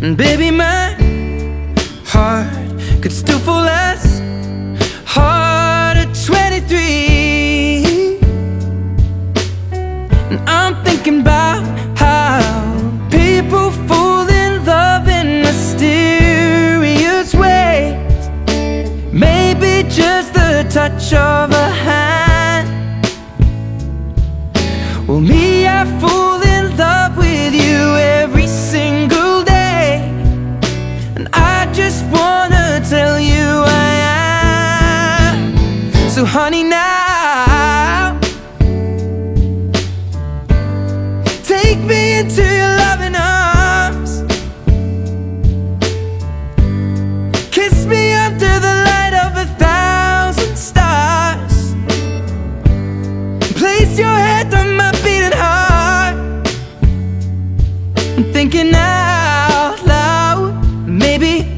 And 0.00 0.16
baby, 0.16 0.52
my 0.52 0.94
heart 2.04 2.46
could 3.02 3.10
still 3.12 3.40
fall 3.40 3.66
as 3.66 4.20
hard 5.04 5.96
at 5.96 6.14
23. 6.24 8.20
And 10.30 10.38
I'm 10.48 10.84
thinking 10.84 11.22
about 11.22 11.64
how 11.98 12.38
people 13.10 13.72
fall 13.88 14.28
in 14.28 14.64
love 14.64 15.08
in 15.08 15.42
mysterious 15.42 17.34
ways. 17.34 18.28
Maybe 19.12 19.82
just 19.88 20.32
the 20.32 20.64
touch 20.70 21.12
of 21.12 21.47
So, 36.18 36.24
honey, 36.24 36.64
now 36.64 38.18
take 41.44 41.78
me 41.78 42.18
into 42.18 42.42
your 42.42 42.74
loving 42.82 43.14
arms. 43.14 44.24
Kiss 47.52 47.86
me 47.86 48.14
under 48.14 48.58
the 48.66 48.74
light 48.88 49.14
of 49.26 49.36
a 49.36 49.46
thousand 49.60 50.56
stars. 50.56 51.76
Place 53.54 53.96
your 53.96 54.08
head 54.08 54.52
on 54.54 54.76
my 54.76 54.90
beating 55.04 55.38
heart. 55.38 56.16
I'm 58.16 58.32
thinking 58.32 58.74
out 58.74 59.78
loud. 59.86 60.64
Maybe 60.84 61.57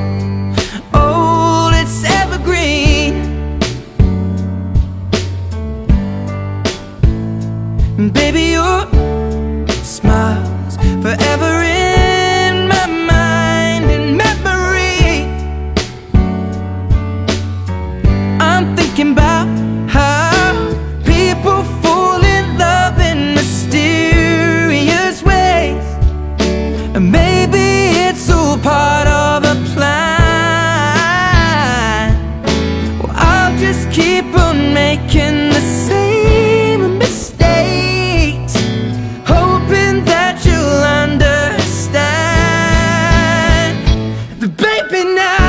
I'm 19.01 19.07
thinking 19.07 19.17
about 19.17 19.47
how 19.89 20.53
people 21.03 21.63
fall 21.81 22.23
in 22.23 22.57
love 22.59 22.99
in 22.99 23.33
mysterious 23.33 25.23
ways. 25.23 25.83
And 26.95 27.11
maybe 27.11 27.97
it's 28.07 28.29
all 28.29 28.59
part 28.59 29.07
of 29.07 29.43
a 29.43 29.55
plan. 29.73 30.21
Well, 32.99 33.11
I'll 33.15 33.57
just 33.57 33.89
keep 33.91 34.25
on 34.37 34.71
making 34.75 35.49
the 35.49 35.61
same 35.87 36.99
mistakes, 36.99 38.53
hoping 39.25 40.05
that 40.05 40.45
you'll 40.45 40.83
understand. 41.05 41.81
But 44.39 44.55
baby, 44.57 45.03
now. 45.15 45.40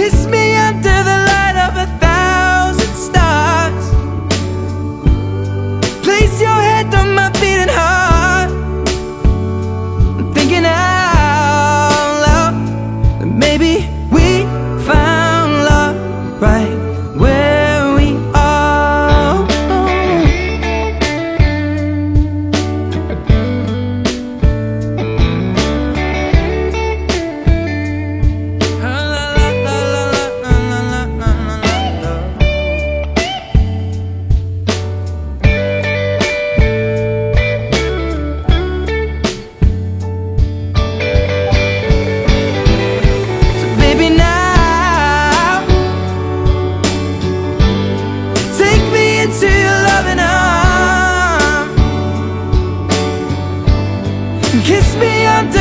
Kiss 0.00 0.26
me 0.28 0.56
under 0.56 0.89
Kiss 54.70 54.94
me 54.98 55.26
under 55.26 55.59